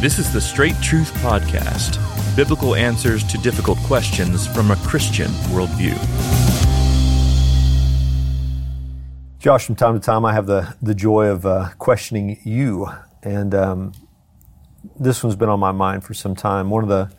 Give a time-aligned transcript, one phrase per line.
[0.00, 1.98] This is the Straight Truth Podcast
[2.34, 5.94] biblical answers to difficult questions from a Christian worldview.
[9.38, 12.88] Josh, from time to time, I have the, the joy of uh, questioning you.
[13.22, 13.92] And um,
[14.98, 16.70] this one's been on my mind for some time.
[16.70, 17.12] One of, the,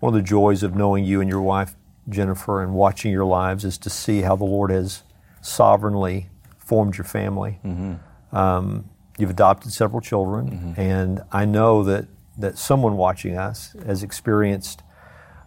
[0.00, 1.74] one of the joys of knowing you and your wife,
[2.08, 5.02] Jennifer, and watching your lives is to see how the Lord has
[5.42, 7.58] sovereignly formed your family.
[7.62, 8.34] Mm-hmm.
[8.34, 8.88] Um,
[9.18, 10.80] you've adopted several children, mm-hmm.
[10.80, 12.06] and I know that
[12.38, 14.82] that someone watching us has experienced,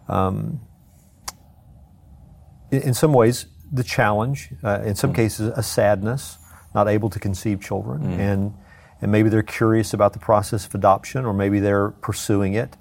[0.08, 0.60] um,
[2.70, 5.16] in, in, some ways, the challenge, uh, in some mm.
[5.16, 6.38] cases, a sadness,
[6.74, 8.18] not able to conceive children, mm.
[8.18, 8.54] and
[9.00, 12.76] and maybe they're curious about the process of adoption, or maybe they're pursuing it.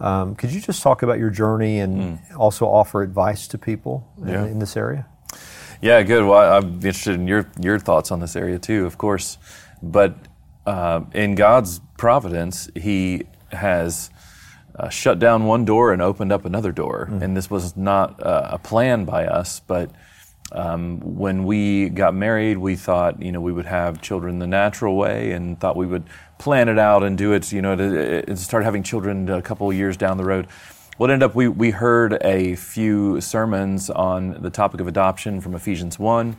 [0.00, 2.36] Um, could you just talk about your journey and mm.
[2.36, 4.44] also offer advice to people yeah.
[4.44, 5.06] in, in, this area?
[5.80, 6.24] Yeah, good.
[6.24, 9.38] Well, I'm interested in your your thoughts on this area too, of course.
[9.92, 10.16] But
[10.66, 14.10] uh, in God's providence, He has
[14.76, 17.08] uh, shut down one door and opened up another door.
[17.10, 17.22] Mm.
[17.22, 19.90] And this was not uh, a plan by us, but
[20.52, 24.96] um, when we got married, we thought, you know, we would have children the natural
[24.96, 26.04] way and thought we would
[26.38, 29.70] plan it out and do it, you know, to, to start having children a couple
[29.70, 30.46] of years down the road.
[30.96, 35.54] What ended up, we, we heard a few sermons on the topic of adoption from
[35.54, 36.36] Ephesians 1,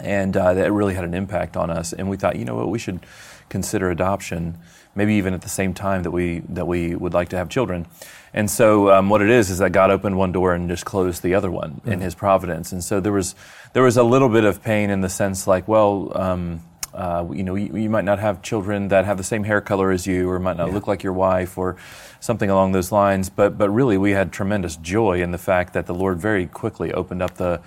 [0.00, 1.92] and uh, that really had an impact on us.
[1.92, 3.00] And we thought, you know what, we should
[3.48, 4.58] consider adoption,
[4.94, 7.86] maybe even at the same time that we that we would like to have children.
[8.32, 11.22] And so, um, what it is is that God opened one door and just closed
[11.22, 11.92] the other one mm-hmm.
[11.92, 12.72] in His providence.
[12.72, 13.34] And so there was
[13.72, 16.12] there was a little bit of pain in the sense, like, well.
[16.14, 19.60] Um, uh, you know, you, you, might not have children that have the same hair
[19.60, 20.74] color as you, or might not yeah.
[20.74, 21.74] look like your wife, or
[22.20, 23.28] something along those lines.
[23.28, 26.92] But but really, we had tremendous joy in the fact that the Lord very quickly
[26.92, 27.60] opened up the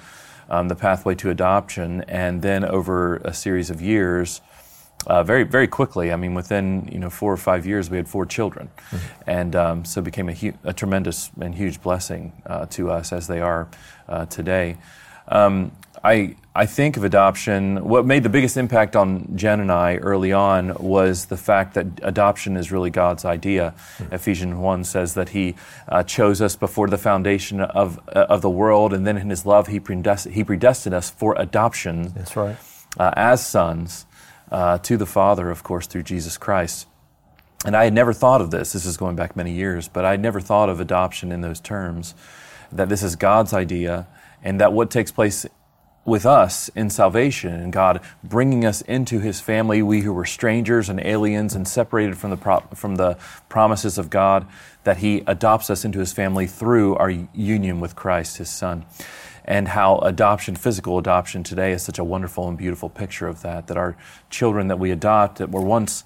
[0.50, 4.42] um, the pathway to adoption, and then over a series of years,
[5.06, 6.12] uh, very very quickly.
[6.12, 9.30] I mean, within you know four or five years, we had four children, mm-hmm.
[9.30, 13.14] and um, so it became a, hu- a, tremendous and huge blessing uh, to us
[13.14, 13.68] as they are
[14.08, 14.78] uh, today.
[15.30, 15.72] Um,
[16.04, 17.84] I I think of adoption.
[17.88, 21.86] What made the biggest impact on Jen and I early on was the fact that
[22.02, 23.76] adoption is really God's idea.
[23.98, 24.14] Mm-hmm.
[24.16, 25.56] Ephesians one says that He
[25.88, 29.46] uh, chose us before the foundation of uh, of the world, and then in His
[29.46, 32.14] love, He predestined, he predestined us for adoption.
[32.14, 32.58] That's right.
[32.98, 34.06] Uh, as sons
[34.52, 36.88] uh, to the Father, of course, through Jesus Christ.
[37.66, 38.74] And I had never thought of this.
[38.74, 41.60] This is going back many years, but I had never thought of adoption in those
[41.60, 42.16] terms.
[42.72, 44.08] That this is God's idea,
[44.44, 45.46] and that what takes place
[46.08, 50.88] with us in salvation and God bringing us into His family, we who were strangers
[50.88, 53.18] and aliens and separated from the pro- from the
[53.50, 54.48] promises of God,
[54.86, 58.86] that He adopts us into His family through our union with Christ, His Son
[59.48, 63.68] and how adoption, physical adoption today is such a wonderful and beautiful picture of that.
[63.68, 63.96] That our
[64.30, 66.04] children that we adopt that were once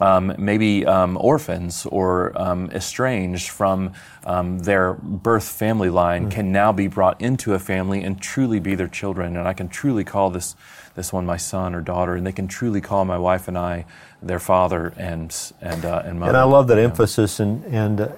[0.00, 3.92] um, maybe um, orphans or um, estranged from
[4.24, 6.30] um, their birth family line mm.
[6.30, 9.36] can now be brought into a family and truly be their children.
[9.36, 10.56] And I can truly call this
[10.94, 13.86] this one my son or daughter, and they can truly call my wife and I
[14.22, 16.30] their father and and uh, and mother.
[16.30, 18.08] And I love that emphasis, and and uh,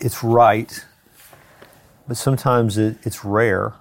[0.00, 0.84] it's right
[2.06, 3.74] but sometimes it, it's rare.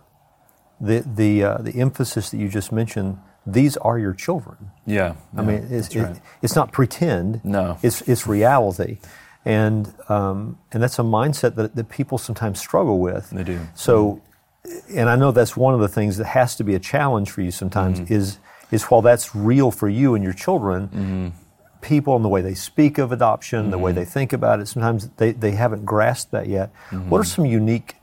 [0.80, 4.72] The the uh, the emphasis that you just mentioned, these are your children.
[4.86, 6.16] Yeah, I mean, it's, right.
[6.16, 7.44] it, it's not pretend.
[7.44, 9.00] No, it's it's reality,
[9.46, 13.30] and um, and that's a mindset that, that people sometimes struggle with.
[13.32, 13.60] They do.
[13.76, 14.22] So,
[14.90, 17.42] and I know that's one of the things that has to be a challenge for
[17.42, 18.00] you sometimes.
[18.00, 18.14] Mm-hmm.
[18.14, 18.38] Is
[18.72, 21.30] is while that's real for you and your children, mm-hmm
[21.82, 23.72] people and the way they speak of adoption, mm-hmm.
[23.72, 24.00] the way mm-hmm.
[24.00, 26.72] they think about it, sometimes they, they haven't grasped that yet.
[26.92, 27.10] Mm-hmm.
[27.10, 27.96] What are some unique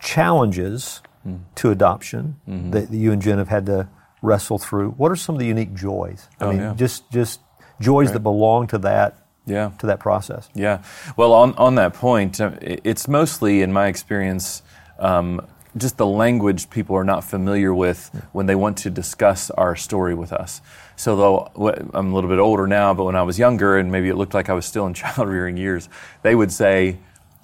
[0.00, 1.40] challenges mm.
[1.56, 2.70] to adoption mm-hmm.
[2.70, 3.88] that you and Jen have had to
[4.22, 4.90] wrestle through?
[4.92, 6.28] What are some of the unique joys?
[6.40, 6.74] I oh, mean, yeah.
[6.76, 7.40] just just
[7.80, 8.14] joys right.
[8.14, 9.70] that belong to that yeah.
[9.78, 10.48] to that process.
[10.54, 10.82] Yeah.
[11.16, 14.62] Well, on on that point, uh, it's mostly, in my experience.
[14.98, 19.76] Um, just the language people are not familiar with when they want to discuss our
[19.76, 20.62] story with us.
[20.96, 24.08] So, though I'm a little bit older now, but when I was younger and maybe
[24.08, 25.88] it looked like I was still in child rearing years,
[26.22, 26.98] they would say,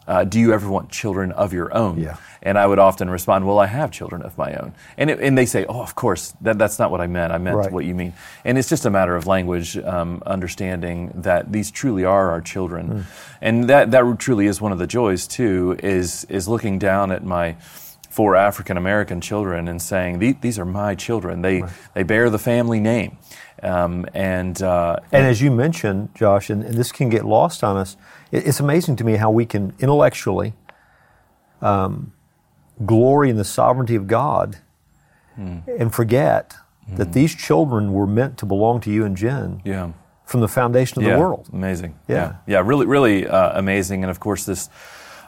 [0.07, 2.01] uh, Do you ever want children of your own?
[2.01, 2.17] Yeah.
[2.43, 4.75] And I would often respond, Well, I have children of my own.
[4.97, 7.33] And, it, and they say, Oh, of course, that, that's not what I meant.
[7.33, 7.73] I meant right.
[7.73, 8.13] what you mean.
[8.45, 12.89] And it's just a matter of language, um, understanding that these truly are our children.
[12.89, 13.05] Mm.
[13.41, 17.25] And that, that truly is one of the joys, too, is, is looking down at
[17.25, 17.57] my
[18.13, 21.43] four African American children and saying, These are my children.
[21.43, 21.73] They, right.
[21.95, 23.17] they bear the family name.
[23.63, 27.77] Um, and, uh, and as you mentioned, Josh, and, and, this can get lost on
[27.77, 27.97] us,
[28.33, 30.55] it, it's amazing to me how we can intellectually
[31.61, 32.13] um,
[32.85, 34.59] glory in the sovereignty of God
[35.39, 35.63] mm.
[35.79, 36.57] and forget
[36.91, 36.97] mm.
[36.97, 39.93] that these children were meant to belong to you and Jen yeah.
[40.25, 41.49] from the foundation of yeah, the world.
[41.53, 41.97] Amazing.
[42.09, 42.17] Yeah.
[42.17, 44.03] yeah, yeah, really, really uh, amazing.
[44.03, 44.69] And of course, this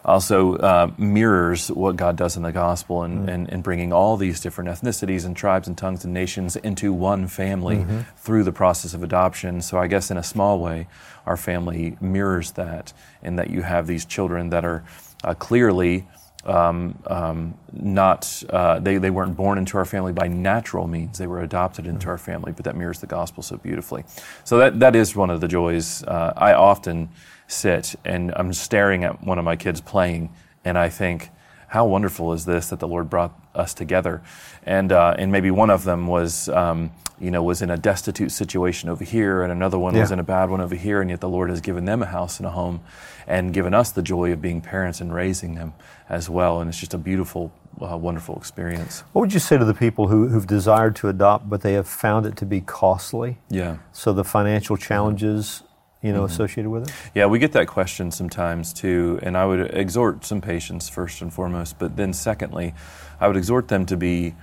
[0.04, 4.40] also uh, mirrors what God does in the gospel and, and, and, bringing all these
[4.40, 8.00] different ethnicities and tribes and tongues and nations into one family mm-hmm.
[8.16, 9.62] through the process of adoption.
[9.62, 10.86] So, I guess in a small way,
[11.24, 12.92] our family mirrors that,
[13.22, 14.84] in that you have these children that are
[15.22, 16.06] uh, clearly
[16.46, 21.19] um, um, not uh, they, they weren't born into our family by natural means.
[21.19, 24.05] They were adopted into our family but that mirrors the gospel so beautifully.
[24.44, 27.08] So that, that is one of the joys uh, i often
[27.46, 30.32] sit and i'm staring at one of my kids playing
[30.64, 31.31] and i think
[31.74, 34.22] how wonderful is this that the lord brought us together
[34.64, 36.90] and, uh, and maybe one of them was um,
[37.20, 40.00] you know was in a destitute situation over here and another one yeah.
[40.00, 42.06] was in a bad one over here and yet the lord has given them a
[42.06, 42.80] house and a home
[43.26, 45.74] and given us the joy of being parents and raising them
[46.08, 46.60] as well.
[46.60, 49.00] And it's just a beautiful, uh, wonderful experience.
[49.12, 51.88] What would you say to the people who, who've desired to adopt, but they have
[51.88, 53.38] found it to be costly?
[53.48, 53.78] Yeah.
[53.92, 55.62] So the financial challenges,
[56.04, 56.32] you know, mm-hmm.
[56.32, 56.94] associated with it?
[57.14, 59.18] Yeah, we get that question sometimes too.
[59.22, 62.74] And I would exhort some patience first and foremost, but then secondly,
[63.18, 64.34] I would exhort them to be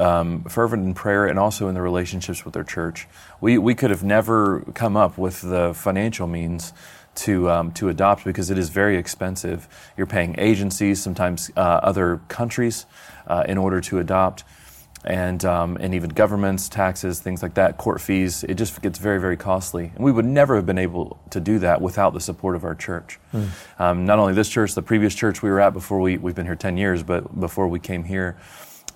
[0.00, 3.06] um, fervent in prayer and also in the relationships with their church.
[3.40, 6.72] We, we could have never come up with the financial means
[7.14, 9.68] to um, to adopt because it is very expensive.
[9.96, 12.86] You're paying agencies, sometimes uh, other countries,
[13.28, 14.42] uh, in order to adopt,
[15.04, 18.44] and um, and even governments, taxes, things like that, court fees.
[18.44, 21.58] It just gets very very costly, and we would never have been able to do
[21.60, 23.18] that without the support of our church.
[23.32, 23.48] Mm.
[23.80, 26.46] Um, not only this church, the previous church we were at before we we've been
[26.46, 28.36] here ten years, but before we came here,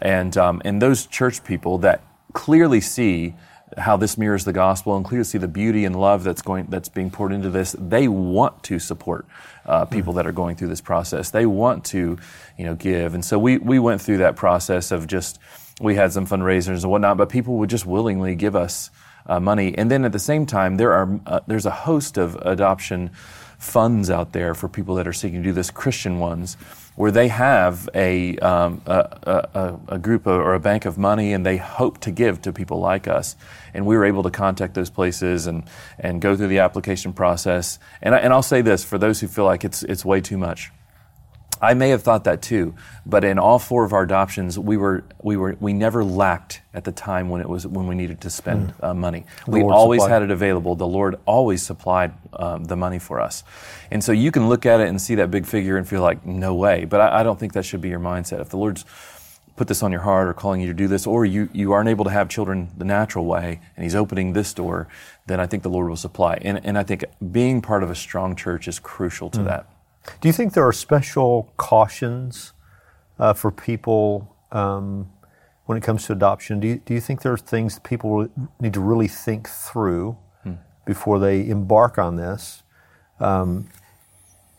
[0.01, 2.03] and um, and those church people that
[2.33, 3.35] clearly see
[3.77, 6.89] how this mirrors the gospel and clearly see the beauty and love that's going that's
[6.89, 9.27] being poured into this they want to support
[9.69, 11.31] uh, people that are going through this process.
[11.31, 12.19] They want to
[12.56, 13.15] you know give.
[13.15, 15.38] And so we we went through that process of just
[15.81, 18.91] we had some fundraisers and whatnot but people would just willingly give us
[19.26, 19.76] uh, money.
[19.76, 23.11] And then at the same time there are uh, there's a host of adoption
[23.59, 26.57] funds out there for people that are seeking to do this christian ones
[26.99, 31.47] where they have a, um, a, a, a, group or a bank of money and
[31.47, 33.37] they hope to give to people like us.
[33.73, 35.63] And we were able to contact those places and,
[36.01, 37.79] and go through the application process.
[38.03, 40.39] And, I, and I'll say this for those who feel like it's, it's way too
[40.39, 40.73] much.
[41.61, 42.75] I may have thought that too,
[43.05, 46.85] but in all four of our adoptions, we were we were we never lacked at
[46.85, 48.85] the time when it was when we needed to spend mm.
[48.85, 49.25] uh, money.
[49.45, 50.15] The we Lord always supplied.
[50.15, 50.75] had it available.
[50.75, 53.45] The Lord always supplied um, the money for us,
[53.91, 56.25] and so you can look at it and see that big figure and feel like
[56.25, 56.85] no way.
[56.85, 58.41] But I, I don't think that should be your mindset.
[58.41, 58.85] If the Lord's
[59.59, 61.91] put this on your heart or calling you to do this, or you, you aren't
[61.91, 64.89] able to have children the natural way, and He's opening this door,
[65.27, 66.39] then I think the Lord will supply.
[66.41, 69.45] And, and I think being part of a strong church is crucial to mm.
[69.45, 69.67] that.
[70.21, 72.53] Do you think there are special cautions
[73.19, 75.11] uh, for people um,
[75.67, 76.61] when it comes to adoption?
[76.61, 78.29] Do you, do you think there are things that people
[78.61, 80.55] need to really think through hmm.
[80.87, 82.63] before they embark on this?
[83.21, 83.69] Um,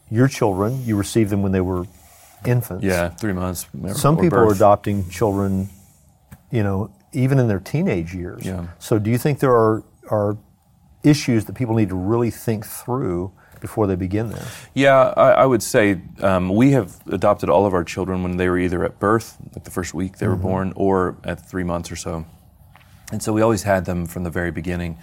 [0.09, 1.85] your children, you received them when they were
[2.45, 2.83] infants.
[2.83, 3.67] Yeah, three months.
[3.93, 4.51] Some people birth.
[4.51, 5.69] are adopting children,
[6.51, 8.45] you know, even in their teenage years.
[8.45, 8.67] Yeah.
[8.79, 10.37] So do you think there are, are
[11.03, 14.45] issues that people need to really think through before they begin there?
[14.73, 18.49] Yeah, I, I would say um, we have adopted all of our children when they
[18.49, 20.35] were either at birth, like the first week they mm-hmm.
[20.35, 22.25] were born, or at three months or so.
[23.11, 24.97] And so we always had them from the very beginning.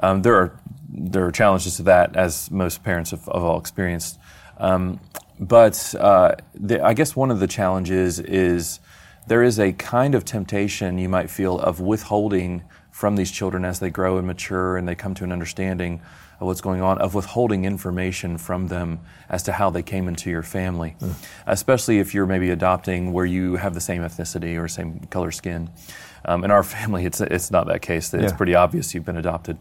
[0.00, 4.18] Um, there are there are challenges to that, as most parents have, have all experienced.
[4.58, 5.00] Um,
[5.38, 8.80] but uh, the, I guess one of the challenges is
[9.26, 13.80] there is a kind of temptation you might feel of withholding from these children as
[13.80, 16.00] they grow and mature and they come to an understanding
[16.40, 20.30] of what's going on, of withholding information from them as to how they came into
[20.30, 21.12] your family, mm.
[21.46, 25.70] especially if you're maybe adopting where you have the same ethnicity or same color skin.
[26.26, 28.12] Um, in our family, it's, it's not that case.
[28.12, 28.36] It's yeah.
[28.36, 29.58] pretty obvious you've been adopted.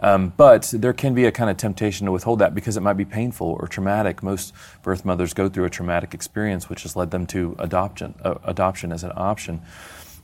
[0.00, 2.92] Um, but there can be a kind of temptation to withhold that because it might
[2.96, 4.22] be painful or traumatic.
[4.22, 8.34] Most birth mothers go through a traumatic experience, which has led them to adoption, uh,
[8.44, 9.60] adoption as an option.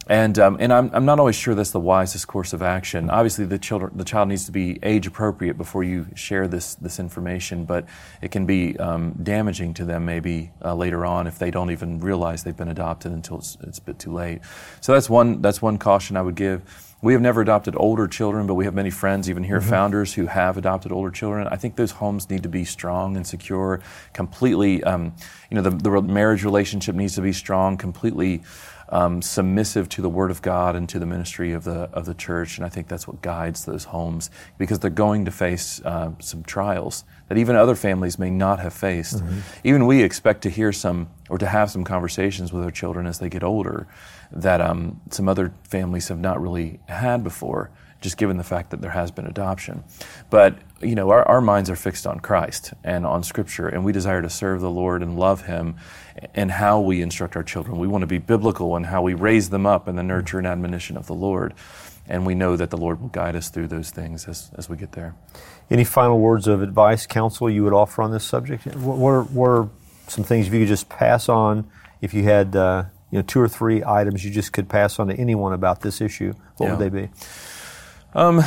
[0.07, 3.09] And, um, and I'm, I'm not always sure that's the wisest course of action.
[3.09, 6.99] Obviously, the, children, the child needs to be age appropriate before you share this, this
[6.99, 7.87] information, but
[8.21, 12.01] it can be um, damaging to them maybe uh, later on if they don't even
[12.01, 14.41] realize they've been adopted until it's, it's a bit too late.
[14.81, 16.63] So that's one, that's one caution I would give.
[17.05, 19.69] We have never adopted older children, but we have many friends, even here, mm-hmm.
[19.69, 21.47] founders who have adopted older children.
[21.49, 23.83] I think those homes need to be strong and secure,
[24.15, 25.15] completely, um,
[25.51, 28.43] you know, the, the marriage relationship needs to be strong, completely
[28.89, 32.15] um, submissive to the Word of God and to the ministry of the of the
[32.15, 36.13] church, and I think that's what guides those homes because they're going to face uh,
[36.21, 39.17] some trials that even other families may not have faced.
[39.17, 39.39] Mm-hmm.
[39.65, 43.19] Even we expect to hear some or to have some conversations with our children as
[43.19, 43.89] they get older
[44.35, 47.71] that um, some other families have not really had before
[48.05, 49.83] just given the fact that there has been adoption.
[50.29, 53.93] But, you know, our, our minds are fixed on Christ and on Scripture, and we
[53.93, 55.77] desire to serve the Lord and love Him
[56.35, 57.79] and how we instruct our children.
[57.79, 60.47] We want to be biblical in how we raise them up in the nurture and
[60.47, 61.55] admonition of the Lord.
[62.07, 64.77] And we know that the Lord will guide us through those things as, as we
[64.77, 65.15] get there.
[65.71, 68.67] Any final words of advice, counsel you would offer on this subject?
[68.67, 69.69] What, what, are, what are
[70.09, 71.71] some things if you could just pass on
[72.03, 72.85] if you had uh,
[73.15, 76.01] you know two or three items you just could pass on to anyone about this
[76.01, 76.35] issue?
[76.57, 76.77] What Yeah.
[76.77, 77.11] would they be?
[78.13, 78.39] Um,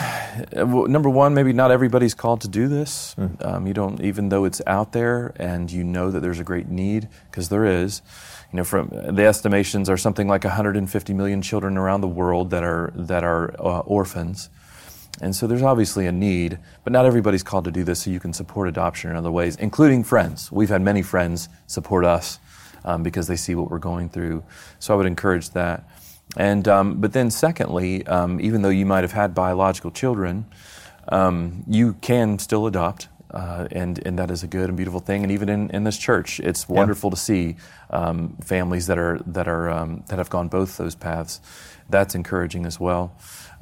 [0.54, 3.16] well, number one, maybe not everybody's called to do this.
[3.42, 6.68] Um, you don't, even though it's out there and you know that there's a great
[6.68, 8.02] need, because there is.
[8.52, 12.64] You know, from the estimations are something like 150 million children around the world that
[12.64, 14.50] are that are uh, orphans,
[15.22, 16.60] and so there's obviously a need.
[16.84, 19.56] But not everybody's called to do this, so you can support adoption in other ways,
[19.58, 20.50] including friends.
[20.52, 22.40] We've had many friends support us
[22.86, 24.43] um, because they see what we're going through.
[24.79, 25.84] So I would encourage that.
[26.36, 30.46] And um, but then secondly, um, even though you might have had biological children,
[31.10, 33.07] um, you can still adopt.
[33.29, 35.22] Uh, and, and that is a good and beautiful thing.
[35.24, 37.57] And even in, in this church, it's wonderful to see
[37.89, 41.41] um, families that are that are um, that have gone both those paths.
[41.89, 43.12] That's encouraging as well.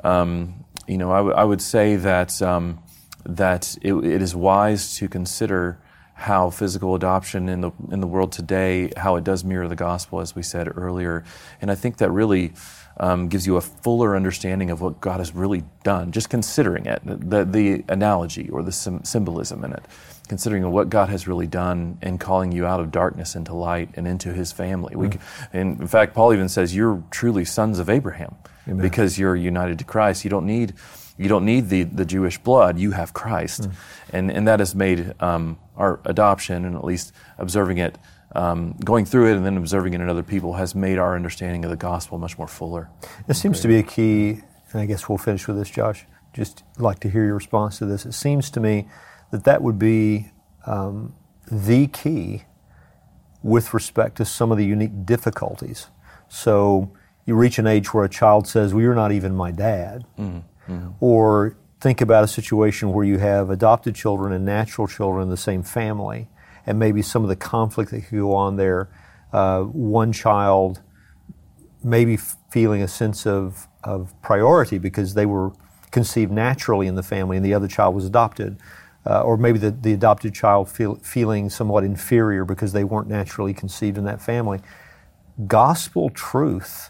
[0.03, 2.77] Um, you know, I, w- I would say that um,
[3.25, 5.79] that it, it is wise to consider
[6.17, 10.22] how physical adoption in the in the world today, how it does mirror the gospel,
[10.22, 11.25] as we said earlier,
[11.62, 12.53] and I think that really
[12.98, 16.13] um, gives you a fuller understanding of what God has really done.
[16.13, 19.84] Just considering it, the the analogy or the sym- symbolism in it,
[20.29, 24.07] considering what God has really done in calling you out of darkness into light and
[24.07, 24.95] into His family.
[24.95, 25.19] We, c-
[25.51, 28.36] and in fact, Paul even says you're truly sons of Abraham
[28.81, 30.24] because you're united to Christ.
[30.24, 30.74] You don't need
[31.17, 33.69] you don't need the, the Jewish blood, you have Christ.
[34.12, 37.98] And, and that has made um, our adoption, and at least observing it,
[38.34, 41.63] um, going through it and then observing it in other people, has made our understanding
[41.63, 42.89] of the gospel much more fuller.
[43.27, 44.41] This seems to be a key,
[44.72, 46.05] and I guess we'll finish with this, Josh.
[46.34, 48.05] Just like to hear your response to this.
[48.05, 48.88] It seems to me
[49.31, 50.31] that that would be
[50.65, 51.15] um,
[51.50, 52.43] the key
[53.41, 55.88] with respect to some of the unique difficulties.
[56.27, 56.91] So
[57.25, 60.05] you reach an age where a child says, Well, you're not even my dad.
[61.00, 65.38] Or think about a situation where you have adopted children and natural children in the
[65.38, 66.27] same family,
[66.65, 68.89] and maybe some of the conflict that could go on there.
[69.34, 70.81] Uh, one child
[71.84, 72.17] maybe
[72.50, 75.51] feeling a sense of, of priority because they were
[75.91, 78.57] conceived naturally in the family and the other child was adopted.
[79.05, 83.53] Uh, or maybe the, the adopted child feel, feeling somewhat inferior because they weren't naturally
[83.53, 84.60] conceived in that family.
[85.45, 86.89] Gospel truth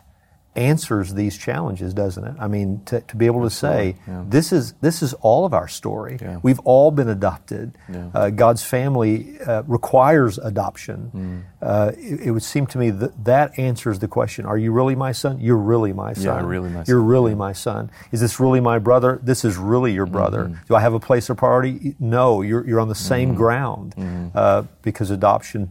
[0.56, 2.36] answers these challenges, doesn't it?
[2.40, 3.96] I mean, to, to be able to say,
[4.30, 6.18] this, is, this is all of our story.
[6.22, 6.40] Yeah.
[6.44, 7.78] We've all been adopted.
[7.92, 8.10] Yeah.
[8.14, 11.12] Uh, God's family uh, requires adoption.
[11.14, 11.44] Mm.
[11.62, 14.96] Uh, it, it would seem to me that that answers the question Are you really
[14.96, 15.40] my son?
[15.40, 16.24] You're really my son.
[16.26, 17.06] Yeah, really my You're son.
[17.08, 17.92] really my son.
[18.12, 19.20] Is this really my brother?
[19.24, 20.46] This is really your brother.
[20.46, 20.66] Mm-hmm.
[20.68, 21.96] Do I have a place of priority?
[22.00, 24.30] No, you're, you're on the same ground Mm-hmm.
[24.36, 25.70] uh, because adoption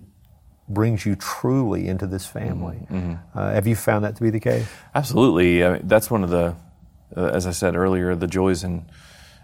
[0.68, 2.86] brings you truly into this family.
[2.90, 3.14] Mm-hmm.
[3.38, 4.66] Uh, have you found that to be the case?
[4.94, 5.64] Absolutely.
[5.64, 6.56] I mean, that's one of the,
[7.16, 8.86] uh, as I said earlier, the joys and,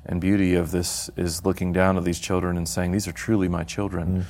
[0.07, 3.49] and beauty of this is looking down at these children and saying, these are truly
[3.49, 4.27] my children.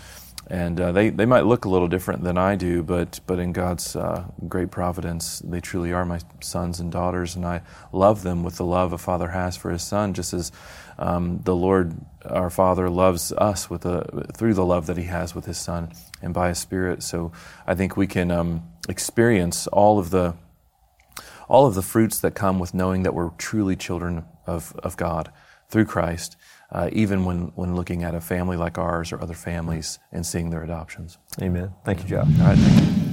[0.50, 3.52] And uh, they, they might look a little different than I do, but, but in
[3.52, 8.42] God's uh, great providence, they truly are my sons and daughters, and I love them
[8.42, 10.50] with the love a father has for his son, just as
[10.98, 15.36] um, the Lord, our Father, loves us with the, through the love that he has
[15.36, 17.04] with his son and by his Spirit.
[17.04, 17.30] So
[17.64, 20.34] I think we can um, experience all of the
[21.48, 25.32] all of the fruits that come with knowing that we're truly children of, of God
[25.70, 26.36] through Christ,
[26.72, 30.50] uh, even when, when looking at a family like ours or other families and seeing
[30.50, 31.18] their adoptions.
[31.40, 31.72] Amen.
[31.84, 32.26] Thank you, Josh.
[32.40, 33.10] All right, thank you.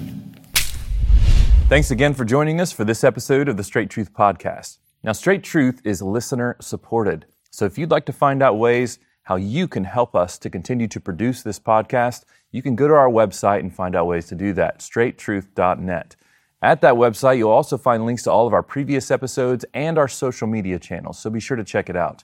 [1.69, 4.77] Thanks again for joining us for this episode of the Straight Truth Podcast.
[5.03, 7.25] Now, Straight Truth is listener supported.
[7.51, 10.87] So if you'd like to find out ways how you can help us to continue
[10.87, 14.35] to produce this podcast, you can go to our website and find out ways to
[14.35, 16.15] do that, straighttruth.net.
[16.61, 20.07] At that website, you'll also find links to all of our previous episodes and our
[20.07, 22.23] social media channels, so be sure to check it out.